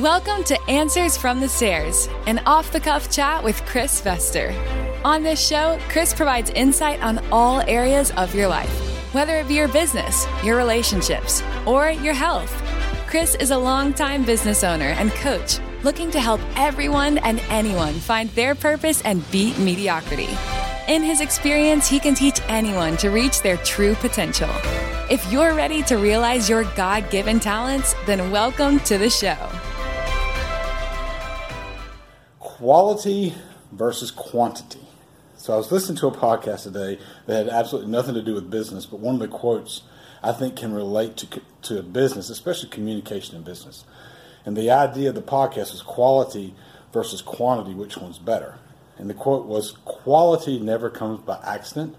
[0.00, 4.50] Welcome to Answers from the Stairs, an off the cuff chat with Chris Vester.
[5.04, 8.70] On this show, Chris provides insight on all areas of your life,
[9.12, 12.50] whether it be your business, your relationships, or your health.
[13.08, 18.30] Chris is a longtime business owner and coach looking to help everyone and anyone find
[18.30, 20.30] their purpose and beat mediocrity.
[20.88, 24.48] In his experience, he can teach anyone to reach their true potential.
[25.10, 29.36] If you're ready to realize your God given talents, then welcome to the show.
[32.60, 33.34] Quality
[33.72, 34.86] versus quantity.
[35.38, 38.50] So I was listening to a podcast today that had absolutely nothing to do with
[38.50, 39.80] business, but one of the quotes
[40.22, 43.84] I think can relate to to business, especially communication in business.
[44.44, 46.54] And the idea of the podcast was quality
[46.92, 48.58] versus quantity, which one's better?
[48.98, 51.96] And the quote was quality never comes by accident,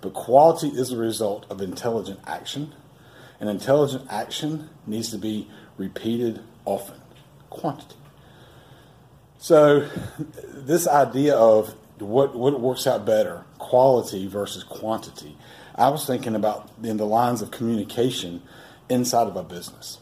[0.00, 2.72] but quality is the result of intelligent action.
[3.40, 7.00] And intelligent action needs to be repeated often.
[7.50, 7.96] Quantity.
[9.38, 9.88] So,
[10.52, 15.36] this idea of what what works out better, quality versus quantity,
[15.76, 18.42] I was thinking about in the lines of communication
[18.88, 19.98] inside of a business.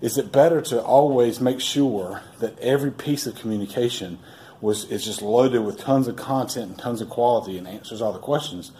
[0.00, 4.20] Is it better to always make sure that every piece of communication
[4.60, 8.12] was is just loaded with tons of content and tons of quality and answers all
[8.12, 8.70] the questions,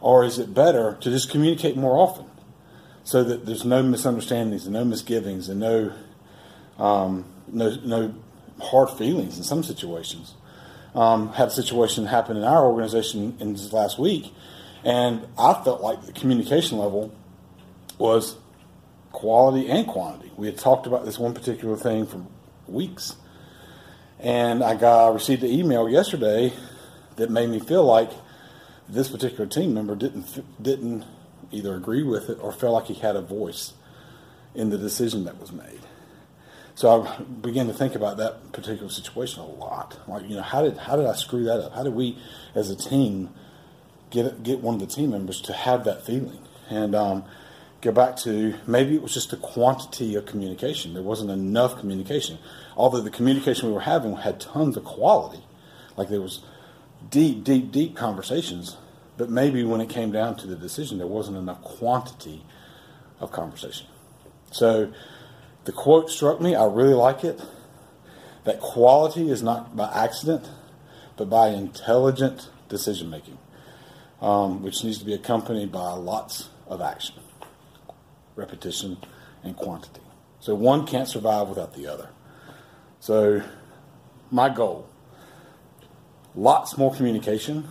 [0.00, 2.26] or is it better to just communicate more often,
[3.04, 5.92] so that there's no misunderstandings and no misgivings and no
[6.76, 8.14] um, no no
[8.60, 10.34] hard feelings in some situations.
[10.94, 14.32] Um, had a situation happen in our organization in this last week,
[14.84, 17.12] and I felt like the communication level
[17.98, 18.36] was
[19.10, 20.30] quality and quantity.
[20.36, 22.24] We had talked about this one particular thing for
[22.68, 23.16] weeks,
[24.20, 26.52] and I got I received an email yesterday
[27.16, 28.10] that made me feel like
[28.88, 31.04] this particular team member didn't didn't
[31.50, 33.72] either agree with it or felt like he had a voice
[34.54, 35.80] in the decision that was made.
[36.76, 39.98] So I began to think about that particular situation a lot.
[40.08, 41.74] Like, you know, how did how did I screw that up?
[41.74, 42.18] How did we,
[42.54, 43.30] as a team,
[44.10, 46.40] get get one of the team members to have that feeling?
[46.68, 47.24] And um,
[47.80, 50.94] go back to maybe it was just the quantity of communication.
[50.94, 52.38] There wasn't enough communication.
[52.76, 55.44] Although the communication we were having had tons of quality,
[55.96, 56.40] like there was
[57.08, 58.76] deep, deep, deep conversations.
[59.16, 62.44] But maybe when it came down to the decision, there wasn't enough quantity
[63.20, 63.86] of conversation.
[64.50, 64.92] So
[65.64, 66.54] the quote struck me.
[66.54, 67.40] I really like it.
[68.44, 70.50] That quality is not by accident,
[71.16, 73.38] but by intelligent decision making,
[74.20, 77.16] um, which needs to be accompanied by lots of action,
[78.36, 78.98] repetition,
[79.42, 80.00] and quantity.
[80.40, 82.10] So one can't survive without the other.
[83.00, 83.42] So,
[84.30, 84.88] my goal
[86.34, 87.68] lots more communication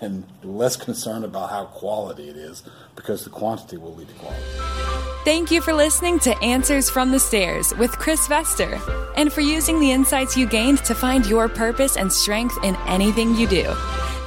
[0.00, 2.62] and less concern about how quality it is
[2.94, 5.13] because the quantity will lead to quality.
[5.24, 8.78] Thank you for listening to Answers from the Stairs with Chris Vester
[9.16, 13.34] and for using the insights you gained to find your purpose and strength in anything
[13.34, 13.74] you do.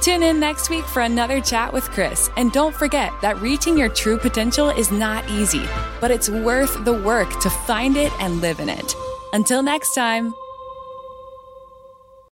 [0.00, 2.30] Tune in next week for another chat with Chris.
[2.36, 5.68] And don't forget that reaching your true potential is not easy,
[6.00, 8.96] but it's worth the work to find it and live in it.
[9.32, 10.34] Until next time.